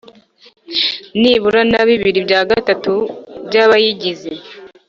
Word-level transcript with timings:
Nibura 1.19 1.61
na 1.71 1.81
bibiri 1.89 2.19
bya 2.27 2.41
gatatu 2.49 2.93
by 3.47 3.55
abayigize 3.63 4.31